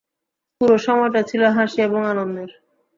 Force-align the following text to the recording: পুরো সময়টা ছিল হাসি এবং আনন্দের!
পুরো 0.61 0.75
সময়টা 0.85 1.21
ছিল 1.29 1.41
হাসি 1.55 1.79
এবং 1.87 2.01
আনন্দের! 2.11 2.49